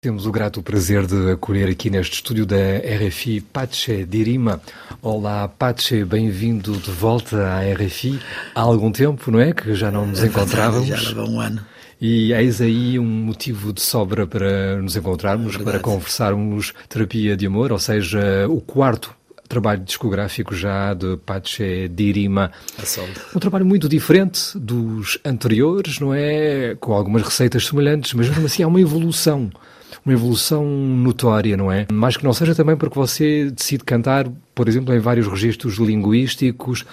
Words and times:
Temos 0.00 0.26
o 0.26 0.30
grato 0.30 0.62
prazer 0.62 1.04
de 1.08 1.32
acolher 1.32 1.68
aqui 1.68 1.90
neste 1.90 2.14
estúdio 2.14 2.46
da 2.46 2.56
RFI 2.56 3.40
Pache 3.40 4.04
Dirima. 4.04 4.60
Olá, 5.02 5.48
Pache, 5.48 6.04
bem-vindo 6.04 6.76
de 6.76 6.92
volta 6.92 7.36
à 7.44 7.62
RFI. 7.74 8.20
Há 8.54 8.60
algum 8.60 8.92
tempo, 8.92 9.28
não 9.32 9.40
é? 9.40 9.52
Que 9.52 9.74
já 9.74 9.90
não 9.90 10.06
nos 10.06 10.22
encontrávamos. 10.22 10.86
Já 10.86 11.08
leva 11.08 11.24
um 11.24 11.40
ano. 11.40 11.66
E 12.00 12.32
eis 12.32 12.60
aí 12.60 12.96
um 12.96 13.04
motivo 13.04 13.72
de 13.72 13.80
sobra 13.80 14.24
para 14.24 14.80
nos 14.80 14.94
encontrarmos, 14.94 15.56
é 15.56 15.58
para 15.58 15.80
conversarmos 15.80 16.72
terapia 16.88 17.36
de 17.36 17.46
amor, 17.46 17.72
ou 17.72 17.78
seja, 17.80 18.46
o 18.48 18.60
quarto 18.60 19.12
trabalho 19.48 19.82
discográfico 19.82 20.54
já 20.54 20.94
de 20.94 21.16
Pache 21.26 21.88
Dirima. 21.88 22.52
Um 23.34 23.40
trabalho 23.40 23.66
muito 23.66 23.88
diferente 23.88 24.56
dos 24.56 25.18
anteriores, 25.24 25.98
não 25.98 26.14
é? 26.14 26.76
Com 26.78 26.92
algumas 26.92 27.22
receitas 27.22 27.66
semelhantes, 27.66 28.14
mas 28.14 28.28
mesmo 28.28 28.46
assim 28.46 28.62
há 28.62 28.68
uma 28.68 28.80
evolução 28.80 29.50
uma 30.04 30.14
evolução 30.14 30.64
notória, 30.66 31.56
não 31.56 31.70
é? 31.70 31.86
Mais 31.92 32.16
que 32.16 32.24
não 32.24 32.32
seja 32.32 32.54
também 32.54 32.76
porque 32.76 32.98
você 32.98 33.50
decide 33.50 33.84
cantar, 33.84 34.28
por 34.54 34.68
exemplo, 34.68 34.94
em 34.94 34.98
vários 34.98 35.26
registros 35.26 35.76
linguísticos. 35.76 36.84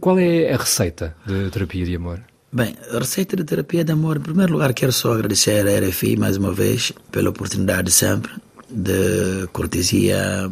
Qual 0.00 0.18
é 0.18 0.52
a 0.52 0.56
receita 0.56 1.14
de 1.26 1.50
terapia 1.50 1.84
de 1.84 1.96
amor? 1.96 2.20
Bem, 2.52 2.76
a 2.90 2.98
receita 2.98 3.36
de 3.36 3.44
terapia 3.44 3.84
de 3.84 3.92
amor, 3.92 4.18
em 4.18 4.20
primeiro 4.20 4.52
lugar, 4.52 4.74
quero 4.74 4.92
só 4.92 5.14
agradecer 5.14 5.66
à 5.66 5.88
RFI 5.88 6.16
mais 6.16 6.36
uma 6.36 6.52
vez 6.52 6.92
pela 7.10 7.30
oportunidade 7.30 7.90
sempre 7.90 8.32
de 8.70 9.46
cortesia. 9.52 10.50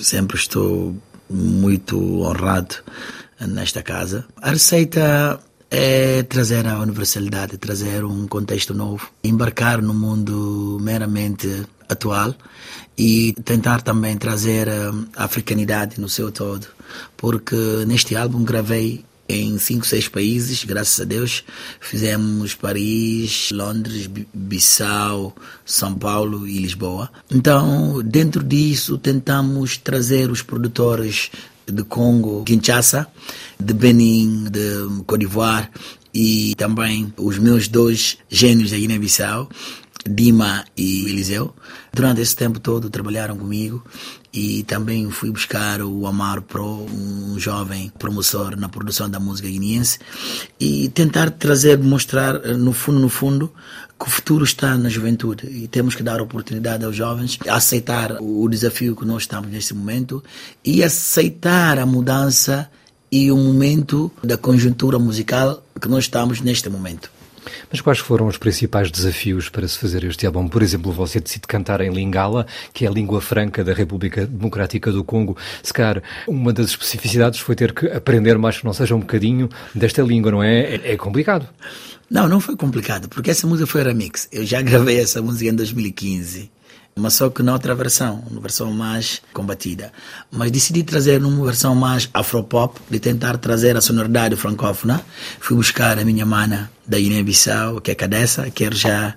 Sempre 0.00 0.36
estou 0.36 0.96
muito 1.28 2.22
honrado 2.22 2.76
nesta 3.40 3.82
casa. 3.82 4.24
A 4.40 4.50
receita 4.50 5.38
é 5.70 6.22
trazer 6.22 6.66
a 6.66 6.78
universalidade, 6.78 7.58
trazer 7.58 8.04
um 8.04 8.26
contexto 8.26 8.72
novo, 8.74 9.10
embarcar 9.22 9.82
no 9.82 9.94
mundo 9.94 10.78
meramente 10.80 11.66
atual 11.88 12.34
e 12.96 13.34
tentar 13.44 13.82
também 13.82 14.16
trazer 14.16 14.68
a 14.68 15.24
africanidade 15.24 16.00
no 16.00 16.08
seu 16.08 16.30
todo, 16.30 16.66
porque 17.16 17.56
neste 17.86 18.16
álbum 18.16 18.44
gravei 18.44 19.04
em 19.28 19.58
cinco, 19.58 19.84
seis 19.84 20.08
países, 20.08 20.64
graças 20.64 21.00
a 21.00 21.04
Deus. 21.04 21.42
Fizemos 21.80 22.54
Paris, 22.54 23.50
Londres, 23.52 24.08
Bissau, 24.32 25.34
São 25.64 25.94
Paulo 25.94 26.46
e 26.46 26.58
Lisboa. 26.58 27.10
Então, 27.30 28.00
dentro 28.04 28.42
disso, 28.42 28.96
tentamos 28.96 29.76
trazer 29.76 30.30
os 30.30 30.42
produtores 30.42 31.30
de 31.66 31.82
Congo, 31.84 32.44
Kinshasa, 32.44 33.06
de 33.58 33.74
Benin, 33.74 34.44
de 34.50 35.02
Côte 35.06 35.20
d'Ivoire 35.20 35.68
e 36.14 36.54
também 36.56 37.12
os 37.16 37.38
meus 37.38 37.68
dois 37.68 38.18
gênios 38.28 38.70
da 38.70 38.76
Guiné-Bissau, 38.76 39.48
Dima 40.08 40.64
e 40.76 41.06
Eliseu. 41.08 41.54
Durante 41.92 42.20
esse 42.20 42.36
tempo 42.36 42.60
todo 42.60 42.88
trabalharam 42.88 43.36
comigo 43.36 43.82
e 44.36 44.62
também 44.64 45.10
fui 45.10 45.30
buscar 45.30 45.80
o 45.80 46.06
Amar 46.06 46.42
Pro, 46.42 46.86
um 46.92 47.38
jovem 47.38 47.90
promotor 47.98 48.54
na 48.54 48.68
produção 48.68 49.08
da 49.08 49.18
música 49.18 49.48
guineense 49.48 49.98
e 50.60 50.90
tentar 50.90 51.30
trazer, 51.30 51.78
mostrar 51.78 52.40
no 52.40 52.74
fundo, 52.74 53.00
no 53.00 53.08
fundo, 53.08 53.50
que 53.98 54.06
o 54.06 54.10
futuro 54.10 54.44
está 54.44 54.76
na 54.76 54.90
juventude 54.90 55.46
e 55.46 55.66
temos 55.66 55.94
que 55.94 56.02
dar 56.02 56.20
oportunidade 56.20 56.84
aos 56.84 56.94
jovens 56.94 57.38
a 57.48 57.56
aceitar 57.56 58.18
o 58.20 58.46
desafio 58.46 58.94
que 58.94 59.06
nós 59.06 59.22
estamos 59.22 59.50
neste 59.50 59.72
momento 59.72 60.22
e 60.62 60.84
aceitar 60.84 61.78
a 61.78 61.86
mudança 61.86 62.70
e 63.10 63.32
o 63.32 63.36
momento 63.38 64.12
da 64.22 64.36
conjuntura 64.36 64.98
musical 64.98 65.62
que 65.80 65.88
nós 65.88 66.04
estamos 66.04 66.42
neste 66.42 66.68
momento. 66.68 67.15
Mas 67.70 67.80
quais 67.80 67.98
foram 67.98 68.26
os 68.26 68.36
principais 68.36 68.90
desafios 68.90 69.48
para 69.48 69.66
se 69.66 69.78
fazer 69.78 70.04
este 70.04 70.26
álbum? 70.26 70.48
Por 70.48 70.62
exemplo, 70.62 70.92
você 70.92 71.20
decide 71.20 71.46
cantar 71.46 71.80
em 71.80 71.90
Lingala, 71.90 72.46
que 72.72 72.84
é 72.84 72.88
a 72.88 72.90
língua 72.90 73.20
franca 73.20 73.62
da 73.64 73.72
República 73.72 74.26
Democrática 74.26 74.92
do 74.92 75.04
Congo. 75.04 75.36
Se 75.62 75.72
calhar, 75.72 76.02
uma 76.26 76.52
das 76.52 76.68
especificidades 76.68 77.40
foi 77.40 77.54
ter 77.54 77.72
que 77.72 77.86
aprender 77.86 78.38
mais 78.38 78.58
que 78.58 78.64
não 78.64 78.72
seja 78.72 78.94
um 78.94 79.00
bocadinho 79.00 79.48
desta 79.74 80.02
língua, 80.02 80.30
não 80.30 80.42
é? 80.42 80.76
É, 80.76 80.92
é 80.92 80.96
complicado. 80.96 81.48
Não, 82.08 82.28
não 82.28 82.40
foi 82.40 82.56
complicado, 82.56 83.08
porque 83.08 83.30
essa 83.30 83.46
música 83.46 83.66
foi 83.66 83.82
remix. 83.82 84.28
Eu 84.30 84.44
já 84.46 84.62
gravei 84.62 85.00
essa 85.00 85.20
música 85.20 85.50
em 85.50 85.54
2015 85.54 86.55
mas 86.98 87.12
só 87.12 87.28
que 87.28 87.42
noutra 87.42 87.74
versão, 87.74 88.24
uma 88.30 88.40
versão 88.40 88.72
mais 88.72 89.20
combatida. 89.34 89.92
Mas 90.30 90.50
decidi 90.50 90.82
trazer 90.82 91.22
uma 91.22 91.44
versão 91.44 91.74
mais 91.74 92.08
afropop, 92.14 92.80
de 92.90 92.98
tentar 92.98 93.36
trazer 93.36 93.76
a 93.76 93.82
sonoridade 93.82 94.34
francófona. 94.34 95.04
Fui 95.38 95.54
buscar 95.54 95.98
a 95.98 96.04
minha 96.06 96.24
mana 96.24 96.70
da 96.86 96.98
Guiné-Bissau, 96.98 97.82
que 97.82 97.90
é 97.90 97.94
Cadessa, 97.94 98.50
quero 98.50 98.74
já 98.74 99.14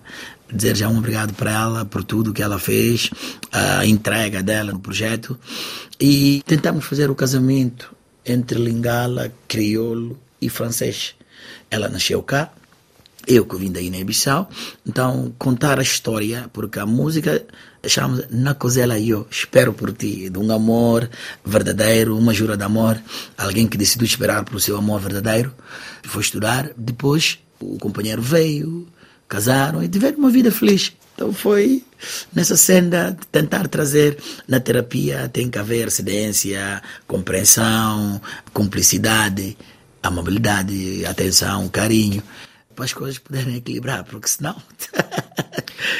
dizer 0.52 0.76
já 0.76 0.90
um 0.90 0.98
obrigado 0.98 1.34
para 1.34 1.52
ela 1.52 1.86
por 1.86 2.04
tudo 2.04 2.34
que 2.34 2.42
ela 2.42 2.60
fez, 2.60 3.12
a 3.50 3.86
entrega 3.86 4.44
dela 4.44 4.74
no 4.74 4.80
projeto. 4.80 5.40
E 5.98 6.44
tentamos 6.46 6.84
fazer 6.84 7.10
o 7.10 7.16
casamento 7.16 7.96
entre 8.26 8.60
lingala, 8.60 9.32
crioulo 9.48 10.20
e 10.42 10.50
francês. 10.50 11.16
Ela 11.72 11.88
nasceu 11.88 12.22
cá, 12.24 12.52
eu 13.30 13.46
que 13.46 13.56
vim 13.58 13.72
da 13.72 13.80
Guiné-Bissau, 13.80 14.50
então 14.86 15.32
contar 15.38 15.78
a 15.78 15.84
história, 15.84 16.50
porque 16.52 16.80
a 16.80 16.86
música 16.86 17.46
chama 17.86 18.24
Na 18.32 18.56
Cozela 18.56 19.00
Eu, 19.00 19.28
espero 19.30 19.72
por 19.72 19.94
ti, 19.94 20.32
de 20.32 20.40
um 20.40 20.52
amor 20.52 21.08
verdadeiro, 21.46 22.18
uma 22.18 22.34
jura 22.34 22.58
de 22.58 22.64
amor, 22.64 23.00
alguém 23.38 23.68
que 23.68 23.78
decidiu 23.78 24.06
esperar 24.06 24.44
pelo 24.44 24.60
seu 24.60 24.76
amor 24.76 25.00
verdadeiro, 25.00 25.54
foi 26.04 26.24
estudar, 26.24 26.72
depois 26.76 27.38
o 27.60 27.78
companheiro 27.78 28.22
veio, 28.22 28.88
casaram 29.28 29.84
e 29.84 29.88
tiveram 29.88 30.18
uma 30.18 30.32
vida 30.32 30.52
feliz. 30.52 30.92
Então 31.14 31.32
foi 31.32 31.84
nessa 32.34 32.58
senda 32.58 33.12
de 33.12 33.28
tentar 33.28 33.68
trazer 33.68 34.18
na 34.48 34.60
terapia. 34.60 35.30
Tem 35.32 35.50
que 35.50 35.60
haver 35.60 35.92
cedência, 35.92 36.82
compreensão, 37.06 38.22
cumplicidade, 38.54 39.58
amabilidade, 40.02 41.06
atenção, 41.06 41.68
carinho 41.68 42.24
para 42.80 42.86
as 42.86 42.94
coisas 42.94 43.20
poderem 43.20 43.58
equilibrar, 43.58 44.06
porque 44.06 44.30
senão. 44.30 44.56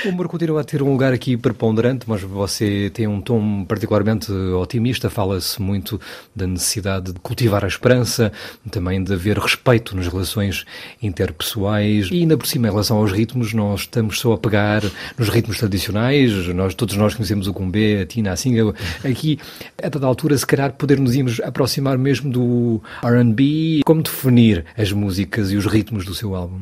o 0.06 0.10
humor 0.10 0.28
continua 0.28 0.62
a 0.62 0.64
ter 0.64 0.82
um 0.82 0.92
lugar 0.92 1.12
aqui 1.14 1.36
preponderante, 1.36 2.06
mas 2.08 2.22
você 2.22 2.90
tem 2.94 3.08
um 3.08 3.20
tom 3.20 3.66
particularmente 3.66 4.32
otimista. 4.32 5.10
Fala-se 5.10 5.62
muito 5.62 6.00
da 6.36 6.48
necessidade 6.48 7.12
de 7.12 7.20
cultivar 7.20 7.66
a 7.66 7.68
esperança, 7.68 8.32
também 8.72 9.04
de 9.04 9.14
haver 9.14 9.38
respeito 9.38 9.96
nas 9.96 10.08
relações 10.08 10.66
interpessoais 11.02 12.10
e, 12.12 12.22
ainda 12.22 12.38
por 12.38 12.48
cima, 12.48 12.68
em 12.68 12.72
relação 12.72 12.98
aos 12.98 13.12
ritmos, 13.12 13.54
nós 13.54 13.82
estamos 13.82 14.20
só 14.20 14.34
a 14.34 14.38
pegar 14.38 14.84
nos 15.18 15.30
ritmos 15.30 15.58
tradicionais. 15.58 16.48
Nós, 16.48 16.74
todos 16.74 16.96
nós 16.96 17.14
conhecemos 17.14 17.48
o 17.48 17.54
cumbé, 17.54 18.02
a 18.02 18.06
tina, 18.06 18.32
a 18.32 18.36
singa. 18.36 18.74
Aqui, 19.04 19.40
a 19.82 19.90
dada 19.90 20.06
altura, 20.06 20.38
se 20.38 20.46
calhar, 20.46 20.74
poder-nos 20.74 21.16
irmos 21.16 21.40
aproximar 21.42 21.98
mesmo 21.98 22.32
do 22.32 22.82
R&B. 23.04 23.82
Como 23.86 24.02
definir 24.02 24.66
as 24.78 24.92
músicas 24.92 25.52
e 25.52 25.58
os 25.58 25.66
ritmos 25.66 26.06
do 26.06 26.14
seu 26.14 26.36
álbum? 26.36 26.60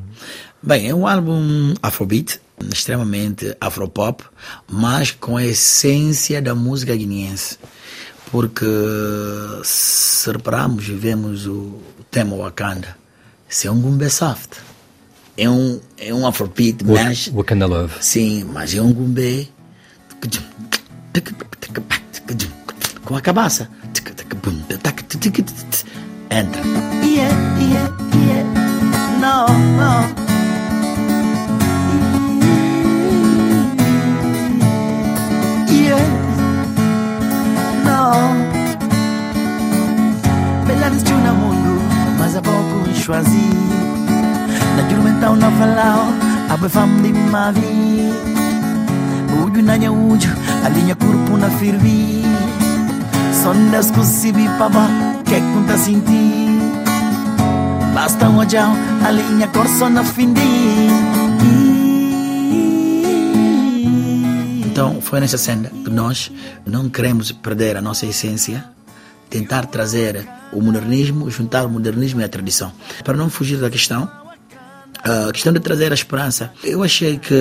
Bem, 0.61 0.89
é 0.89 0.95
um 0.95 1.05
álbum 1.05 1.75
afrobeat, 1.83 2.39
extremamente 2.71 3.55
afropop, 3.59 4.23
mas 4.69 5.11
com 5.11 5.37
a 5.37 5.45
essência 5.45 6.41
da 6.41 6.55
música 6.55 6.95
guineense. 6.95 7.57
Porque 8.31 8.65
se 9.63 10.29
repararmos 10.31 10.87
e 10.89 10.93
vemos 10.93 11.47
o 11.47 11.79
tema 12.11 12.35
Wakanda, 12.35 12.97
isso 13.47 13.67
é 13.67 13.71
um 13.71 13.79
gumbé 13.79 14.09
soft. 14.09 14.57
É 15.37 15.49
um, 15.49 15.79
é 15.97 16.13
um 16.13 16.27
afrobeat, 16.27 16.83
mas... 16.83 17.27
Wakanda 17.27 17.67
Love. 17.67 17.93
Sim, 18.01 18.43
mas 18.51 18.73
é 18.73 18.81
um 18.81 18.91
gumbé 18.91 19.47
com 23.05 23.15
a 23.15 23.21
cabeça. 23.21 23.69
Entra. 26.29 26.61
Yeah, 27.05 27.33
yeah, 27.59 27.97
yeah. 28.13 28.43
No, 29.21 29.47
no. 29.47 30.26
Choisi 43.07 43.47
Na 44.75 44.81
jurumenta 44.89 45.29
una 45.31 45.49
falao 45.51 46.11
Abe 46.49 46.69
fam 46.69 47.01
di 47.01 47.11
mavi. 47.11 48.11
Uju 49.43 49.61
nanya 49.61 49.91
uju 49.91 50.29
Alinya 50.65 50.95
kurpu 50.95 51.37
na 51.37 51.49
firvi 51.49 52.23
Sondas 53.43 53.91
kusibi 53.91 54.45
paba 54.59 54.85
Kek 55.23 55.43
kunta 55.53 55.77
sinti 55.77 56.23
Basta 57.95 58.29
um 58.29 58.37
ojão 58.39 58.75
Alinha 59.05 59.47
corso 59.47 59.89
na 59.89 60.03
findi 60.03 60.55
Então 64.65 65.01
foi 65.01 65.19
nessa 65.19 65.37
cena 65.37 65.69
que 65.69 65.89
nós 65.89 66.31
não 66.65 66.89
queremos 66.89 67.31
perder 67.31 67.77
a 67.77 67.81
nossa 67.81 68.05
essência 68.05 68.63
tentar 69.29 69.65
trazer 69.65 70.36
o 70.57 70.61
modernismo, 70.61 71.29
juntar 71.29 71.65
o 71.65 71.69
modernismo 71.69 72.21
e 72.21 72.23
a 72.23 72.29
tradição. 72.29 72.71
Para 73.03 73.15
não 73.15 73.29
fugir 73.29 73.57
da 73.57 73.69
questão, 73.69 74.09
A 75.03 75.31
questão 75.31 75.53
de 75.53 75.59
trazer 75.59 75.91
a 75.91 75.95
esperança. 75.95 76.51
Eu 76.63 76.83
achei 76.83 77.17
que 77.17 77.33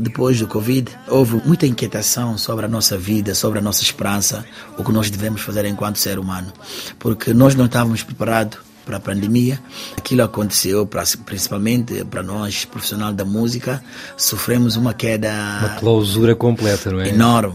depois 0.00 0.38
do 0.40 0.46
Covid 0.46 0.90
houve 1.06 1.40
muita 1.46 1.66
inquietação 1.66 2.36
sobre 2.38 2.64
a 2.64 2.68
nossa 2.68 2.96
vida, 2.96 3.34
sobre 3.34 3.58
a 3.58 3.62
nossa 3.62 3.82
esperança, 3.82 4.44
o 4.76 4.84
que 4.84 4.90
nós 4.90 5.10
devemos 5.10 5.40
fazer 5.42 5.64
enquanto 5.64 5.98
ser 5.98 6.18
humano. 6.18 6.52
Porque 6.98 7.32
nós 7.32 7.54
não 7.54 7.66
estávamos 7.66 8.02
preparados 8.02 8.58
para 8.84 8.96
a 8.96 9.00
pandemia. 9.00 9.60
Aquilo 9.96 10.22
aconteceu 10.22 10.88
principalmente 11.24 12.04
para 12.04 12.22
nós, 12.22 12.64
profissional 12.64 13.12
da 13.12 13.24
música, 13.24 13.82
sofremos 14.16 14.76
uma 14.76 14.92
queda. 14.92 15.30
Uma 15.60 15.76
clausura 15.76 16.34
completa, 16.34 16.90
não 16.90 17.00
é? 17.00 17.10
Enorme. 17.10 17.54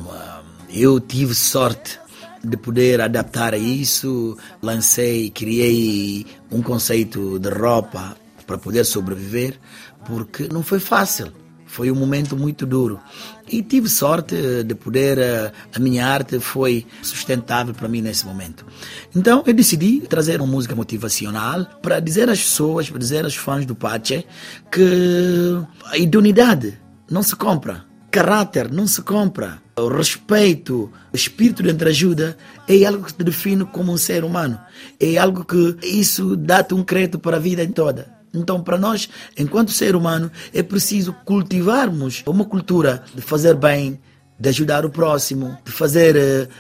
Eu 0.72 1.00
tive 1.00 1.34
sorte 1.34 2.00
de 2.44 2.58
poder 2.58 3.02
adaptar 3.02 3.54
a 3.54 3.58
isso, 3.58 4.38
lancei, 4.62 5.30
criei 5.30 6.26
um 6.52 6.62
conceito 6.62 7.40
de 7.40 7.50
roupa 7.50 8.16
para 8.46 8.58
poder 8.58 8.84
sobreviver, 8.86 9.60
porque 10.06 10.48
não 10.52 10.64
foi 10.64 10.80
fácil. 10.80 11.32
Foi 11.66 11.92
um 11.92 11.96
momento 11.96 12.36
muito 12.36 12.66
duro. 12.66 13.00
E 13.48 13.62
tive 13.62 13.88
sorte 13.88 14.64
de 14.64 14.74
poder, 14.74 15.20
eh, 15.20 15.52
a 15.76 15.80
minha 15.80 16.08
arte 16.08 16.40
foi 16.40 16.84
sustentável 17.04 17.76
para 17.76 17.88
mim 17.88 18.02
nesse 18.02 18.26
momento. 18.26 18.66
Então 19.16 19.44
eu 19.46 19.54
decidi 19.54 20.02
trazer 20.02 20.42
uma 20.42 20.52
música 20.52 20.76
motivacional 20.76 21.68
para 21.80 22.00
dizer 22.00 22.28
às 22.28 22.40
pessoas, 22.40 22.90
para 22.90 22.98
dizer 22.98 23.24
aos 23.24 23.36
fãs 23.36 23.68
do 23.68 23.76
Pache 23.76 24.26
que 24.72 25.62
a 25.86 25.98
idoneidade 25.98 26.76
não 27.08 27.22
se 27.22 27.36
compra, 27.36 27.86
caráter 28.10 28.72
não 28.72 28.88
se 28.88 29.04
compra, 29.04 29.62
o 29.82 29.88
respeito, 29.88 30.92
o 31.12 31.16
espírito 31.16 31.64
de 31.64 31.70
entreajuda 31.70 32.38
é 32.68 32.86
algo 32.86 33.06
que 33.06 33.14
te 33.14 33.24
define 33.24 33.66
como 33.66 33.92
um 33.92 33.98
ser 33.98 34.24
humano. 34.24 34.60
É 35.00 35.18
algo 35.18 35.44
que 35.44 35.78
isso 35.84 36.36
dá-te 36.36 36.74
um 36.74 36.84
crédito 36.84 37.20
para 37.20 37.38
a 37.38 37.40
vida 37.40 37.66
toda. 37.68 38.20
Então, 38.34 38.62
para 38.62 38.78
nós, 38.78 39.10
enquanto 39.38 39.72
ser 39.72 39.96
humano, 39.96 40.32
é 40.54 40.62
preciso 40.62 41.14
cultivarmos 41.26 42.24
uma 42.28 42.46
cultura 42.46 43.04
de 43.14 43.22
fazer 43.22 43.56
bem, 43.56 44.00
de 44.40 44.50
ajudar 44.50 44.86
o 44.86 44.90
próximo, 44.90 45.58
de 45.66 45.72
fazer 45.72 46.16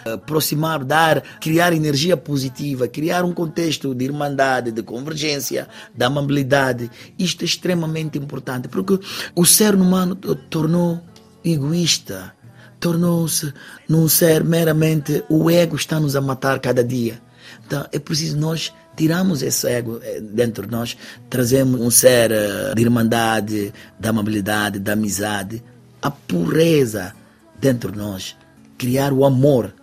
uh, 0.06 0.14
aproximar, 0.14 0.84
dar, 0.84 1.22
criar 1.40 1.72
energia 1.72 2.18
positiva, 2.18 2.88
criar 2.88 3.24
um 3.24 3.32
contexto 3.32 3.96
de 3.96 4.06
irmandade, 4.06 4.72
de 4.72 4.84
convergência, 4.84 5.68
de 5.96 6.04
amabilidade. 6.04 6.92
Isto 7.18 7.44
é 7.44 7.46
extremamente 7.46 8.18
importante, 8.18 8.68
porque 8.68 9.00
o 9.34 9.46
ser 9.46 9.76
humano 9.76 10.16
tornou 10.16 11.02
egoísta, 11.44 12.34
tornou-se 12.80 13.54
num 13.88 14.08
ser 14.08 14.44
meramente 14.44 15.24
o 15.30 15.50
ego 15.50 15.76
está-nos 15.76 16.16
a 16.16 16.22
matar 16.22 16.60
cada 16.60 16.84
dia. 16.84 17.22
Então 17.66 17.86
é 17.92 18.00
preciso 18.00 18.38
nós 18.38 18.74
tiramos 18.96 19.42
esse 19.42 19.68
ego 19.68 20.00
eh, 20.04 20.20
dentro 20.20 20.66
de 20.66 20.72
nós, 20.72 20.98
trazemos 21.30 21.80
um 21.80 21.90
ser 21.90 22.32
eh, 22.32 22.74
de 22.76 22.82
irmandade, 22.82 23.74
da 23.98 24.10
amabilidade, 24.10 24.78
da 24.78 24.94
amizade, 24.94 25.64
a 26.02 26.12
pureza 26.12 27.14
dentro 27.60 27.92
de 27.92 27.98
nós, 27.98 28.36
criar 28.78 29.14
o 29.14 29.24
amor, 29.24 29.74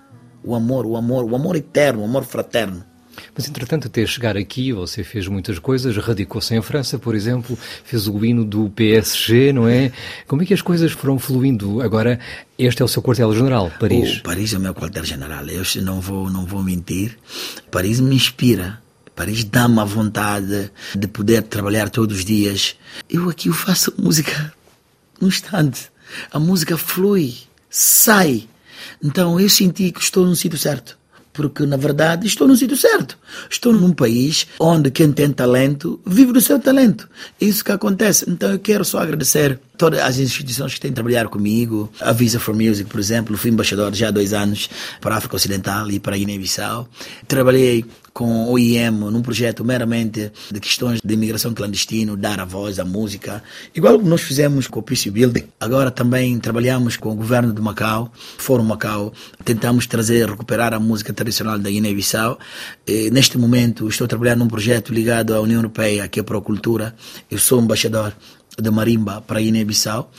o 0.44 0.54
amor, 0.54 0.84
o 0.84 0.96
amor, 0.96 1.24
o 1.24 1.34
amor 1.34 1.56
eterno, 1.56 2.02
o 2.02 2.04
amor 2.04 2.24
fraterno. 2.24 2.84
Mas, 3.34 3.48
entretanto, 3.48 3.86
até 3.86 4.04
chegar 4.06 4.36
aqui, 4.36 4.72
você 4.72 5.04
fez 5.04 5.28
muitas 5.28 5.58
coisas, 5.58 5.96
radicou-se 5.96 6.54
em 6.54 6.62
França, 6.62 6.98
por 6.98 7.14
exemplo, 7.14 7.58
fez 7.84 8.08
o 8.08 8.24
hino 8.24 8.44
do 8.44 8.70
PSG, 8.70 9.52
não 9.52 9.68
é? 9.68 9.92
Como 10.26 10.42
é 10.42 10.46
que 10.46 10.54
as 10.54 10.62
coisas 10.62 10.92
foram 10.92 11.18
fluindo? 11.18 11.80
Agora, 11.80 12.18
este 12.58 12.82
é 12.82 12.84
o 12.84 12.88
seu 12.88 13.02
quartel-general, 13.02 13.70
Paris. 13.78 14.18
O 14.18 14.22
Paris 14.22 14.52
é 14.54 14.58
o 14.58 14.60
meu 14.60 14.74
quartel-general. 14.74 15.44
Eu 15.46 15.64
não 15.82 16.00
vou, 16.00 16.30
não 16.30 16.46
vou 16.46 16.62
mentir. 16.62 17.18
Paris 17.70 18.00
me 18.00 18.14
inspira. 18.14 18.80
Paris 19.14 19.44
dá-me 19.44 19.80
a 19.80 19.84
vontade 19.84 20.70
de 20.94 21.08
poder 21.08 21.42
trabalhar 21.42 21.88
todos 21.88 22.18
os 22.18 22.24
dias. 22.24 22.76
Eu 23.08 23.30
aqui 23.30 23.50
faço 23.50 23.92
música 23.98 24.52
num 25.20 25.28
instante. 25.28 25.90
A 26.30 26.38
música 26.38 26.76
flui, 26.76 27.34
sai. 27.70 28.46
Então 29.02 29.40
eu 29.40 29.48
senti 29.48 29.90
que 29.90 30.00
estou 30.00 30.26
no 30.26 30.36
sítio 30.36 30.58
certo 30.58 30.98
porque 31.36 31.66
na 31.66 31.76
verdade 31.76 32.26
estou 32.26 32.48
no 32.48 32.56
sítio 32.56 32.76
certo. 32.76 33.18
Estou 33.50 33.72
num 33.72 33.92
país 33.92 34.46
onde 34.58 34.90
quem 34.90 35.12
tem 35.12 35.30
talento 35.30 36.00
vive 36.06 36.32
do 36.32 36.40
seu 36.40 36.58
talento. 36.58 37.08
É 37.40 37.44
isso 37.44 37.62
que 37.62 37.70
acontece. 37.70 38.24
Então 38.28 38.50
eu 38.50 38.58
quero 38.58 38.84
só 38.84 38.98
agradecer 38.98 39.60
todas 39.76 40.00
as 40.00 40.18
instituições 40.18 40.74
que 40.74 40.80
têm 40.80 40.92
trabalhado 40.92 41.28
comigo. 41.28 41.92
A 42.00 42.12
Visa 42.12 42.40
for 42.40 42.54
Music, 42.54 42.88
por 42.88 42.98
exemplo, 42.98 43.36
fui 43.36 43.50
embaixador 43.50 43.94
já 43.94 44.08
há 44.08 44.10
dois 44.10 44.32
anos 44.32 44.70
para 45.00 45.14
a 45.14 45.18
África 45.18 45.36
Ocidental 45.36 45.90
e 45.90 46.00
para 46.00 46.16
a 46.16 46.18
Guiné-Bissau. 46.18 46.88
Trabalhei 47.28 47.84
com 48.16 48.50
o 48.50 48.58
IEM 48.58 48.92
num 48.92 49.20
projeto 49.20 49.62
meramente 49.62 50.32
de 50.50 50.58
questões 50.58 51.02
de 51.04 51.12
imigração 51.12 51.52
clandestina, 51.52 52.16
dar 52.16 52.40
a 52.40 52.46
voz 52.46 52.78
à 52.78 52.84
música, 52.84 53.42
igual 53.74 53.98
que 53.98 54.06
nós 54.06 54.22
fizemos 54.22 54.66
com 54.66 54.80
o 54.80 54.82
Peace 54.82 55.10
Building. 55.10 55.44
Agora 55.60 55.90
também 55.90 56.38
trabalhamos 56.38 56.96
com 56.96 57.10
o 57.10 57.14
governo 57.14 57.52
de 57.52 57.60
Macau, 57.60 58.10
Fórum 58.38 58.64
Macau, 58.64 59.12
tentamos 59.44 59.86
trazer, 59.86 60.30
recuperar 60.30 60.72
a 60.72 60.80
música 60.80 61.12
tradicional 61.12 61.58
da 61.58 61.68
Guiné-Bissau. 61.68 62.38
Neste 63.12 63.36
momento 63.36 63.86
estou 63.86 64.08
trabalhando 64.08 64.38
num 64.38 64.48
projeto 64.48 64.94
ligado 64.94 65.34
à 65.34 65.40
União 65.42 65.58
Europeia, 65.58 66.08
que 66.08 66.18
é 66.18 66.22
a 66.22 66.40
cultura. 66.40 66.96
Eu 67.30 67.38
sou 67.38 67.60
embaixador 67.60 68.14
da 68.56 68.70
marimba 68.70 69.20
para 69.20 69.40
Guiné-Bissau. 69.40 70.10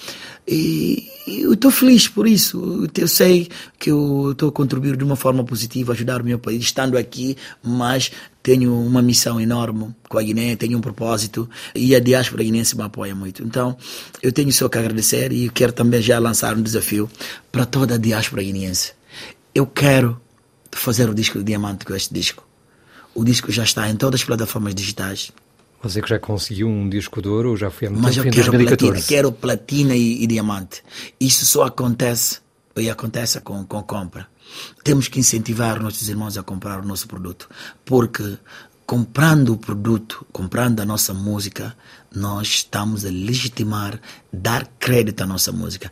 E 0.48 1.10
eu 1.28 1.54
estou 1.54 1.72
feliz 1.72 2.08
por 2.08 2.28
isso. 2.28 2.88
Eu 2.96 3.08
sei 3.08 3.50
que 3.78 3.92
eu 3.92 4.32
estou 4.32 4.50
a 4.50 4.52
contribuir 4.52 4.96
de 4.96 5.04
uma 5.04 5.16
forma 5.16 5.44
positiva, 5.44 5.92
ajudar 5.92 6.22
o 6.22 6.24
meu 6.24 6.40
país, 6.40 6.64
estando 6.64 6.98
aqui, 6.98 7.36
mas 7.62 8.12
tenho 8.42 8.74
uma 8.74 9.02
missão 9.02 9.42
enorme 9.42 9.94
com 10.08 10.18
a 10.18 10.24
Guiné, 10.24 10.56
tenho 10.56 10.78
um 10.78 10.82
propósito 10.82 11.50
e 11.76 11.94
a 11.94 12.00
diáspora 12.00 12.44
guinense 12.44 12.78
me 12.78 12.84
apoia 12.84 13.14
muito. 13.14 13.44
Então, 13.44 13.76
eu 14.24 14.32
tenho 14.32 14.54
só 14.54 14.70
que 14.70 14.78
agradecer 14.78 15.34
e 15.34 15.50
quero 15.50 15.74
também 15.74 16.02
já 16.02 16.18
lançar 16.18 16.56
um 16.56 16.62
desafio 16.62 17.10
para 17.52 17.66
toda 17.66 17.96
a 17.96 17.98
diáspora 17.98 18.42
guineense. 18.42 18.94
Eu 19.54 19.66
quero 19.66 20.22
fazer 20.72 21.10
o 21.10 21.14
disco 21.14 21.40
de 21.40 21.44
diamante 21.44 21.84
com 21.84 21.94
este 21.94 22.14
disco. 22.14 22.48
O 23.14 23.26
disco 23.26 23.52
já 23.52 23.64
está 23.64 23.90
em 23.90 23.98
todas 23.98 24.22
as 24.22 24.26
plataformas 24.26 24.74
digitais. 24.74 25.32
Você 25.82 26.02
que 26.02 26.10
já 26.10 26.20
conseguiu 26.20 26.68
um 26.68 26.90
disco 26.90 27.22
de 27.22 27.28
ouro, 27.28 27.56
já 27.56 27.70
foi 27.70 27.88
a 27.88 27.92
Mas 27.92 28.18
eu 28.18 28.24
fim 28.24 28.32
quero 28.32 28.52
2014. 28.52 28.92
platina, 28.92 29.08
quero 29.08 29.32
platina 29.32 29.96
e, 29.96 30.24
e, 30.24 30.28
diamante. 30.28 30.84
Isso 31.20 31.46
só 31.46 31.64
acontece 31.64 32.40
e 32.76 32.90
acontece 32.90 33.40
com, 33.42 33.64
com 33.64 33.82
compra. 33.84 34.28
Temos 34.84 35.08
que 35.08 35.20
incentivar 35.20 35.80
nossos 35.82 36.10
irmãos 36.10 36.38
a 36.38 36.44
comprar 36.44 36.80
o 36.80 36.86
nosso 36.86 37.08
produto, 37.08 37.50
porque 37.86 38.38
comprando 38.86 39.54
o 39.54 39.58
produto, 39.58 40.26
comprando 40.32 40.80
a 40.80 40.86
nossa 40.86 41.14
música, 41.14 41.76
nós 42.14 42.48
estamos 42.48 43.06
a 43.06 43.10
legitimar, 43.10 44.00
dar 44.32 44.66
crédito 44.80 45.22
à 45.22 45.26
nossa 45.28 45.52
música. 45.52 45.92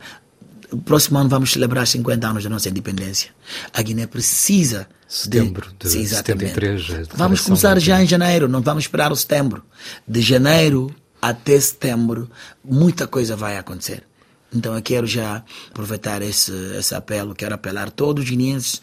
O 0.72 0.78
próximo 0.78 1.18
ano 1.18 1.28
vamos 1.28 1.52
celebrar 1.52 1.86
50 1.86 2.26
anos 2.26 2.42
da 2.44 2.50
nossa 2.50 2.68
independência. 2.68 3.30
A 3.72 3.82
Guiné 3.82 4.06
precisa 4.06 4.88
setembro 5.08 5.70
de, 5.78 5.88
sim, 5.88 6.06
73. 6.06 7.08
Vamos 7.14 7.40
começar 7.40 7.78
já 7.80 8.02
em 8.02 8.06
janeiro, 8.06 8.48
não 8.48 8.60
vamos 8.60 8.84
esperar 8.84 9.12
o 9.12 9.16
setembro. 9.16 9.62
De 10.06 10.20
janeiro 10.20 10.94
até 11.20 11.58
setembro, 11.58 12.30
muita 12.64 13.06
coisa 13.06 13.36
vai 13.36 13.56
acontecer. 13.56 14.04
Então 14.52 14.74
eu 14.74 14.82
quero 14.82 15.06
já 15.06 15.42
aproveitar 15.70 16.22
esse, 16.22 16.52
esse 16.78 16.94
apelo, 16.94 17.34
quero 17.34 17.54
apelar 17.54 17.88
a 17.88 17.90
todos 17.90 18.24
os 18.24 18.30
guineenses, 18.30 18.80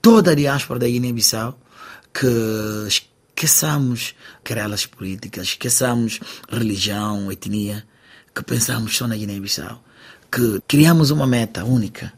toda 0.00 0.32
a 0.32 0.34
diáspora 0.34 0.80
da 0.80 0.86
Guiné-Bissau, 0.86 1.58
que 2.12 2.26
esqueçamos 2.86 4.14
querelas 4.42 4.86
políticas, 4.86 5.48
esqueçamos 5.48 6.20
religião, 6.48 7.30
etnia, 7.30 7.84
que 8.34 8.42
pensamos 8.42 8.96
só 8.96 9.06
na 9.06 9.16
Guiné-Bissau, 9.16 9.82
que 10.30 10.60
criamos 10.66 11.10
uma 11.10 11.26
meta 11.26 11.64
única, 11.64 12.12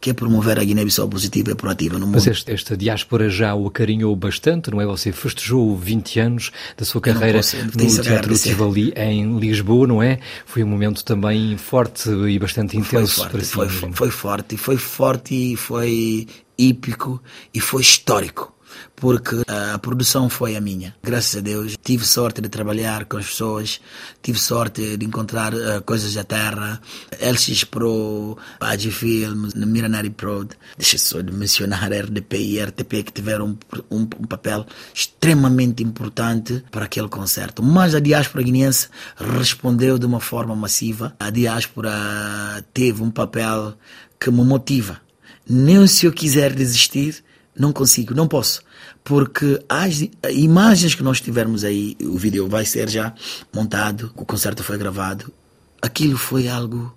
que 0.00 0.10
é 0.10 0.12
promover 0.14 0.58
a 0.58 0.64
Guiné-Bissau 0.64 1.08
positiva 1.08 1.50
e 1.50 1.54
proativa 1.54 1.98
no 1.98 2.06
mundo. 2.06 2.14
Mas 2.14 2.26
esta, 2.26 2.52
esta, 2.52 2.76
diáspora 2.76 3.28
já 3.28 3.54
o 3.54 3.66
acarinhou 3.66 4.14
bastante, 4.14 4.70
não 4.70 4.80
é? 4.80 4.86
Você 4.86 5.12
festejou 5.12 5.76
20 5.76 6.20
anos 6.20 6.52
da 6.76 6.84
sua 6.84 7.00
carreira 7.00 7.40
no 7.74 8.02
Teatro 8.02 8.38
Tivoli 8.38 8.92
em 8.96 9.38
Lisboa, 9.38 9.86
não 9.86 10.02
é? 10.02 10.18
Foi 10.46 10.62
um 10.62 10.68
momento 10.68 11.04
também 11.04 11.56
forte 11.56 12.08
e 12.10 12.38
bastante 12.38 12.76
intenso 12.76 13.14
foi 13.14 13.24
forte, 13.24 13.30
para 13.32 13.44
si. 13.44 13.52
Foi, 13.52 13.68
foi, 13.68 14.10
forte, 14.10 14.56
foi 14.56 14.76
forte 14.76 15.52
e 15.52 15.56
foi 15.56 16.26
épico 16.58 17.22
e 17.52 17.60
foi 17.60 17.82
histórico 17.82 18.57
porque 18.96 19.42
a 19.46 19.78
produção 19.78 20.28
foi 20.28 20.56
a 20.56 20.60
minha. 20.60 20.94
Graças 21.02 21.36
a 21.36 21.40
Deus, 21.40 21.76
tive 21.82 22.04
sorte 22.04 22.40
de 22.40 22.48
trabalhar 22.48 23.04
com 23.04 23.16
as 23.16 23.26
pessoas, 23.26 23.80
tive 24.22 24.38
sorte 24.38 24.96
de 24.96 25.06
encontrar 25.06 25.54
uh, 25.54 25.82
coisas 25.84 26.14
da 26.14 26.24
terra, 26.24 26.80
LX 27.20 27.64
Pro, 27.64 28.36
AG 28.60 28.90
Films, 28.90 29.54
Miranari 29.54 30.10
Prod, 30.10 30.50
deixa 30.76 30.98
só 30.98 31.20
de 31.20 31.32
mencionar 31.32 31.92
RDP 31.92 32.36
e 32.38 32.62
RTP 32.62 33.04
que 33.04 33.12
tiveram 33.12 33.46
um, 33.46 33.96
um, 33.96 34.00
um, 34.02 34.26
papel 34.26 34.66
extremamente 34.92 35.82
importante 35.82 36.64
para 36.70 36.84
aquele 36.84 37.08
concerto. 37.08 37.62
Mas 37.62 37.94
a 37.94 38.00
diáspora 38.00 38.42
guineense 38.42 38.88
respondeu 39.16 39.98
de 39.98 40.06
uma 40.06 40.20
forma 40.20 40.56
massiva. 40.56 41.14
A 41.20 41.30
diáspora 41.30 42.64
teve 42.74 43.02
um 43.02 43.10
papel 43.10 43.74
que 44.18 44.30
me 44.30 44.44
motiva. 44.44 45.00
Nem 45.48 45.86
se 45.86 46.06
eu 46.06 46.12
quiser 46.12 46.52
desistir, 46.52 47.24
não 47.56 47.72
consigo, 47.72 48.14
não 48.14 48.28
posso. 48.28 48.62
Porque 49.08 49.58
as 49.70 50.06
imagens 50.30 50.94
que 50.94 51.02
nós 51.02 51.18
tivermos 51.18 51.64
aí, 51.64 51.96
o 52.02 52.18
vídeo 52.18 52.46
vai 52.46 52.66
ser 52.66 52.90
já 52.90 53.14
montado, 53.50 54.12
o 54.14 54.22
concerto 54.22 54.62
foi 54.62 54.76
gravado. 54.76 55.32
Aquilo 55.80 56.18
foi 56.18 56.46
algo. 56.46 56.94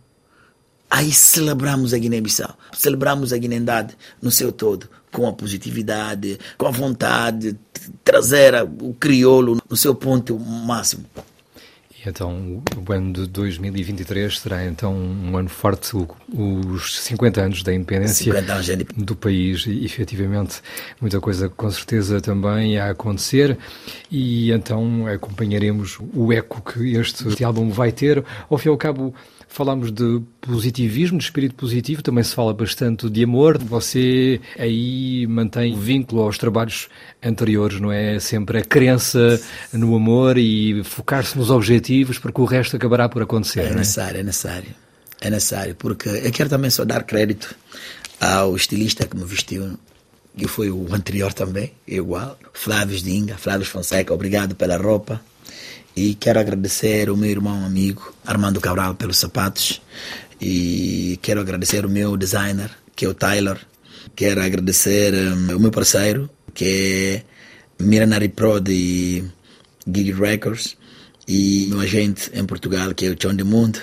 Aí 0.89 1.09
celebramos 1.09 1.93
a 1.93 1.97
Guiné-Bissau, 1.97 2.53
celebramos 2.73 3.31
a 3.31 3.37
Guiné-Ndade 3.37 3.95
no 4.21 4.29
seu 4.29 4.51
todo, 4.51 4.89
com 5.09 5.25
a 5.25 5.31
positividade, 5.31 6.37
com 6.57 6.67
a 6.67 6.71
vontade 6.71 7.53
de 7.53 7.57
trazer 8.03 8.61
o 8.81 8.93
crioulo 8.93 9.61
no 9.69 9.77
seu 9.77 9.95
ponto 9.95 10.37
máximo. 10.37 11.05
Então, 12.05 12.63
o 12.75 12.91
ano 12.91 13.13
de 13.13 13.27
2023 13.27 14.39
será 14.39 14.65
então 14.65 14.95
um 14.95 15.37
ano 15.37 15.49
forte, 15.49 15.95
os 16.33 16.99
50 17.01 17.41
anos 17.41 17.63
da 17.63 17.73
independência 17.73 18.33
anos 18.37 18.65
de... 18.65 18.75
do 18.75 19.15
país 19.15 19.65
e 19.67 19.85
efetivamente 19.85 20.61
muita 20.99 21.21
coisa 21.21 21.47
com 21.47 21.69
certeza 21.69 22.19
também 22.19 22.79
a 22.79 22.89
acontecer 22.89 23.57
e 24.09 24.51
então 24.51 25.05
acompanharemos 25.07 25.99
o 26.13 26.33
eco 26.33 26.61
que 26.61 26.95
este, 26.95 27.27
este 27.27 27.43
álbum 27.43 27.69
vai 27.69 27.91
ter. 27.91 28.23
Ao 28.49 28.57
fim 28.57 28.69
e 28.69 28.71
ao 28.71 28.77
cabo, 28.77 29.13
Falámos 29.53 29.91
de 29.91 30.21
positivismo, 30.39 31.17
de 31.17 31.25
espírito 31.25 31.55
positivo, 31.55 32.01
também 32.01 32.23
se 32.23 32.33
fala 32.33 32.53
bastante 32.53 33.09
de 33.09 33.25
amor. 33.25 33.57
Você 33.57 34.39
aí 34.57 35.27
mantém 35.27 35.73
o 35.73 35.77
vínculo 35.77 36.21
aos 36.21 36.37
trabalhos 36.37 36.87
anteriores, 37.21 37.77
não 37.77 37.91
é? 37.91 38.17
Sempre 38.17 38.59
a 38.59 38.61
crença 38.61 39.41
no 39.73 39.93
amor 39.93 40.37
e 40.37 40.81
focar-se 40.85 41.37
nos 41.37 41.49
objetivos, 41.49 41.90
porque 42.19 42.41
o 42.41 42.45
resto 42.45 42.75
acabará 42.75 43.09
por 43.09 43.21
acontecer. 43.21 43.61
É, 43.61 43.67
é 43.67 43.75
necessário, 43.75 44.17
é? 44.17 44.21
é 44.21 44.23
necessário. 44.23 44.75
É 45.21 45.29
necessário, 45.29 45.75
porque 45.75 46.09
eu 46.09 46.31
quero 46.31 46.49
também 46.49 46.71
só 46.71 46.83
dar 46.83 47.03
crédito 47.03 47.55
ao 48.19 48.55
estilista 48.55 49.05
que 49.05 49.15
me 49.15 49.23
vestiu, 49.23 49.77
que 50.35 50.47
foi 50.47 50.71
o 50.71 50.93
anterior 50.93 51.33
também, 51.33 51.73
igual, 51.87 52.37
Flávio 52.53 52.97
Dinga, 52.97 53.37
Flávio 53.37 53.65
Fonseca, 53.65 54.13
obrigado 54.13 54.55
pela 54.55 54.77
roupa 54.77 55.21
e 55.95 56.15
quero 56.15 56.39
agradecer 56.39 57.09
o 57.09 57.17
meu 57.17 57.29
irmão 57.29 57.65
amigo 57.65 58.13
Armando 58.25 58.61
Cabral 58.61 58.95
pelos 58.95 59.17
sapatos 59.17 59.81
e 60.39 61.19
quero 61.21 61.41
agradecer 61.41 61.85
o 61.85 61.89
meu 61.89 62.15
designer 62.15 62.71
que 62.95 63.05
é 63.05 63.09
o 63.09 63.13
Tyler 63.13 63.59
quero 64.15 64.41
agradecer 64.41 65.13
um, 65.13 65.57
o 65.57 65.59
meu 65.59 65.71
parceiro 65.71 66.29
que 66.53 67.23
é 67.79 67.83
Miranari 67.83 68.29
Pro 68.29 68.59
de 68.59 69.23
Gig 69.85 70.13
Records 70.13 70.77
e 71.27 71.67
meu 71.69 71.79
agente 71.79 72.29
em 72.33 72.45
Portugal 72.45 72.93
que 72.93 73.05
é 73.05 73.09
o 73.09 73.15
John 73.15 73.35
de 73.35 73.43
Mundo 73.43 73.79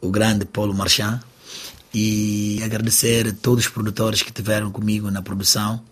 o 0.00 0.10
grande 0.10 0.44
Paulo 0.44 0.74
Marchand 0.74 1.20
e 1.94 2.60
agradecer 2.62 3.28
a 3.28 3.32
todos 3.32 3.66
os 3.66 3.70
produtores 3.70 4.22
que 4.22 4.32
tiveram 4.32 4.70
comigo 4.70 5.10
na 5.10 5.22
produção 5.22 5.82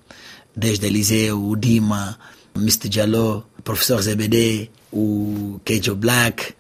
desde 0.55 0.87
Eliseu, 0.87 1.43
o 1.43 1.57
Dima, 1.57 2.19
Mr. 2.55 2.89
Jaló, 2.91 3.43
professor 3.65 4.01
ZBD, 4.01 4.71
o 4.93 5.61
Kejo 5.65 5.97
Black, 5.97 6.55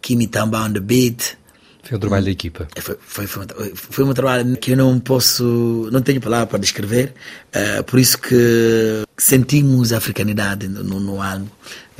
Kimi 0.00 0.26
Tamba 0.28 0.60
on 0.60 0.72
the 0.72 0.80
beat. 0.80 1.36
Foi 1.84 1.96
um 1.96 2.00
trabalho 2.00 2.24
da 2.24 2.30
equipa. 2.30 2.66
Foi, 2.80 2.96
foi, 2.98 3.26
foi, 3.26 3.46
foi, 3.74 4.04
um 4.04 4.14
trabalho 4.14 4.56
que 4.56 4.72
eu 4.72 4.76
não 4.76 4.98
posso, 4.98 5.88
não 5.92 6.00
tenho 6.00 6.20
palavra 6.20 6.46
para 6.46 6.58
descrever, 6.58 7.12
uh, 7.54 7.84
por 7.84 8.00
isso 8.00 8.18
que 8.18 9.04
sentimos 9.18 9.92
a 9.92 9.98
africanidade 9.98 10.66
no, 10.66 10.98
no 10.98 11.22
álbum. 11.22 11.46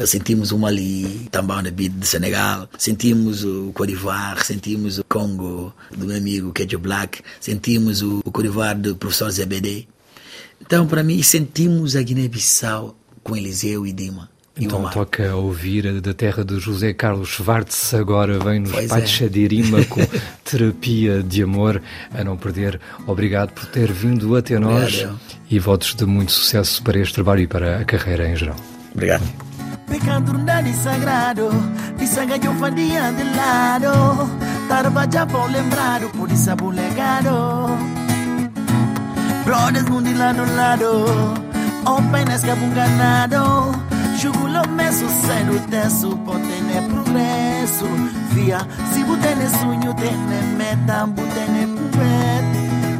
Sentimos 0.06 0.50
o 0.50 0.58
Mali, 0.58 1.28
Tamba 1.30 1.58
on 1.58 1.62
the 1.62 1.70
beat 1.70 1.92
de 1.92 2.04
Senegal, 2.04 2.68
sentimos 2.76 3.44
o 3.44 3.72
d'Ivoire, 3.86 4.44
sentimos 4.44 4.98
o 4.98 5.04
Congo 5.04 5.72
do 5.96 6.06
meu 6.06 6.16
amigo 6.16 6.52
Kejo 6.52 6.80
Black, 6.80 7.22
sentimos 7.38 8.02
o, 8.02 8.20
o 8.24 8.42
d'Ivoire 8.42 8.78
do 8.78 8.96
professor 8.96 9.30
ZBD. 9.30 9.86
Então, 10.60 10.86
para 10.86 11.04
mim, 11.04 11.22
sentimos 11.22 11.94
a 11.94 12.02
Guiné-Bissau 12.02 12.96
com 13.22 13.36
Eliseu 13.36 13.86
e 13.86 13.92
Dima. 13.92 14.33
Então 14.56 14.88
toca 14.88 15.32
a 15.32 15.34
ouvir 15.34 16.00
da 16.00 16.14
terra 16.14 16.44
de 16.44 16.60
José 16.60 16.92
Carlos 16.92 17.28
Schwartz, 17.28 17.92
agora 17.92 18.38
vem 18.38 18.60
nos 18.60 18.86
Pacha 18.86 19.28
de 19.28 19.40
Irima 19.40 19.84
com 19.84 20.00
terapia 20.44 21.24
de 21.24 21.42
amor 21.42 21.82
a 22.12 22.22
não 22.22 22.36
perder. 22.36 22.80
Obrigado 23.04 23.50
por 23.50 23.66
ter 23.66 23.92
vindo 23.92 24.36
até 24.36 24.56
nós 24.58 24.94
Obrigado. 24.94 25.20
e 25.50 25.58
votos 25.58 25.94
de 25.96 26.06
muito 26.06 26.30
sucesso 26.30 26.80
para 26.84 27.00
este 27.00 27.14
trabalho 27.14 27.40
e 27.40 27.46
para 27.48 27.78
a 27.80 27.84
carreira 27.84 28.28
em 28.28 28.36
geral. 28.36 28.56
Obrigado. 28.92 29.24
De 29.88 29.98
Brothers 39.44 39.88
mundi 39.90 40.14
lado 40.14 40.42
lado, 40.54 41.04
open. 41.86 42.24
Jugulo 44.24 44.62
me 44.68 44.90
sucedo 44.90 45.60
tesu 45.68 46.16
potene 46.24 46.80
progresso 46.88 47.84
Via, 48.32 48.66
se 48.90 49.04
butene 49.04 49.46
sonho 49.50 49.92
tene 49.96 50.40
meta 50.56 51.06
butene 51.06 51.66
pupet 51.66 52.44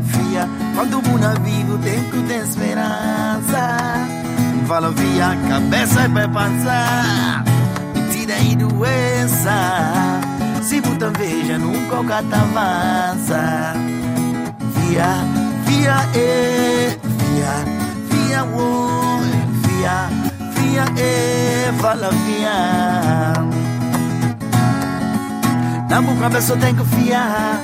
Via, 0.03 0.47
quando 0.75 1.01
buna 1.01 1.33
vivo 1.41 1.79
tem 1.79 2.05
que 2.11 2.23
ter 2.29 2.43
esperança 2.43 4.07
Fala 4.67 4.91
via, 4.91 5.35
cabeça 5.49 6.05
e 6.05 6.09
pé 6.11 6.29
pança 6.29 7.43
Mentira 7.95 8.39
e 8.41 8.57
doença 8.57 10.21
Se 10.61 10.79
buta 10.83 11.11
veja, 11.19 11.57
nunca 11.57 12.01
o 12.01 12.05
cata 12.05 12.37
avança 12.37 13.73
Via, 14.77 15.09
via, 15.65 15.97
e, 16.15 16.99
via, 17.17 17.55
via, 18.11 18.45
oh, 18.45 19.21
via 19.67 20.34
via 20.75 20.85
Eva 21.69 21.95
la 21.95 22.11
via 22.11 23.33
Na 25.89 26.03
boa 26.03 26.17
cabeça 26.17 26.57
tem 26.57 26.75
que 26.75 26.85
fiar 26.85 27.61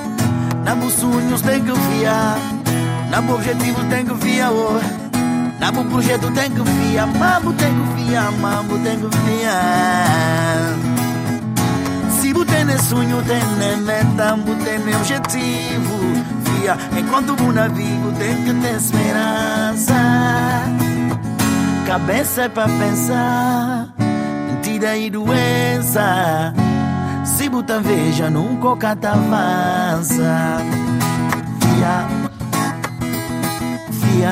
Na 0.63 0.75
boa 0.75 0.91
sonhos 0.91 1.41
tem 1.41 1.61
que 1.61 1.73
fiar 1.75 2.37
Na 3.09 3.21
boa 3.21 3.37
objetivo 3.37 3.83
tem 3.89 4.05
que 4.05 4.15
fiar 4.15 4.51
oh. 4.51 4.79
Na 5.59 5.71
boa 5.71 5.85
projeto 5.85 6.31
tem 6.31 6.51
que 6.51 6.63
fiar 6.63 7.07
Mambo 7.07 7.53
tem 7.53 7.73
que 7.73 8.05
fiar 8.05 8.31
Mambo 8.31 8.79
tem 8.79 8.97
que 8.97 9.17
fiar. 9.17 10.75
Se 12.21 12.33
você 12.33 12.65
tem 12.65 12.77
sonho 12.77 13.21
tem 13.23 13.41
meta 13.77 14.37
tem 14.63 14.95
objetivo 14.95 15.99
Fia 16.45 16.77
Enquanto 16.97 17.33
o 17.33 17.73
vivo 17.73 18.11
tem 18.17 18.43
que 18.43 18.53
ter 18.53 18.75
esperança 18.75 19.95
cabeça 21.91 22.47
pra 22.47 22.67
pensar. 22.69 23.93
Mentira 24.47 24.95
e 24.97 25.09
doença. 25.09 26.53
Se 27.25 27.49
botar 27.49 27.79
veja, 27.79 28.29
nunca 28.29 28.77
cata 28.77 29.09
avança 29.09 30.61
Fia. 31.59 32.07
Fia. 33.91 34.31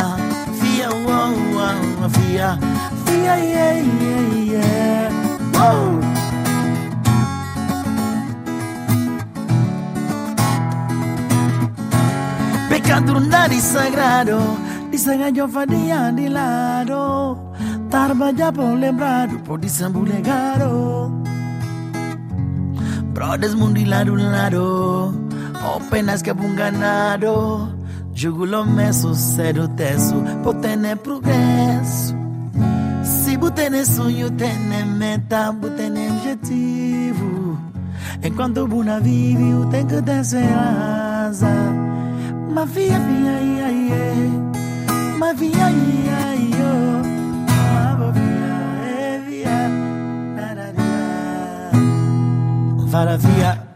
Fia, 0.60 0.90
uau, 0.90 1.34
uau, 1.54 2.10
fia. 2.10 2.58
Fia, 3.06 3.36
yeah, 3.36 3.74
yeah, 3.76 4.24
yeah. 4.52 5.10
Uou! 5.60 6.00
Pecado 12.70 13.18
andar 13.18 13.52
sagrado. 13.56 14.40
Disaganho 14.92 15.48
fadia 15.50 16.12
de 16.12 16.30
lado 16.30 17.49
Tarba 17.90 18.32
já 18.32 18.52
por 18.52 18.76
lembrado, 18.76 19.40
por 19.40 19.60
desambulegado. 19.60 21.12
Brothers 23.14 23.56
mundo 23.56 23.84
lado 23.86 24.16
lado, 24.16 25.14
apenas 25.76 26.22
que 26.22 26.30
abunganado. 26.30 27.76
Jugulo 28.16 28.66
me 28.66 28.94
sucedo 28.94 29.68
teso, 29.70 30.24
por 30.44 30.56
ter 30.62 30.98
progresso. 30.98 32.16
Se 33.02 33.38
botene 33.38 33.86
sonho, 33.86 34.30
tene 34.32 34.86
meta, 34.86 35.52
botene 35.52 36.12
objetivo. 36.12 37.58
Enquanto 38.22 38.68
buna 38.68 39.00
vive, 39.00 39.66
tem 39.72 39.88
que 39.88 40.02
ter 40.02 40.20
esperança. 40.20 41.48
Ma 42.54 42.66
via, 42.66 43.00
via, 43.00 43.42
ia, 43.42 43.72
ia. 43.72 45.18
Ma 45.18 45.34
via, 45.34 45.72
ia, 45.72 46.26
ia. 46.26 46.29
farafía 52.90 53.69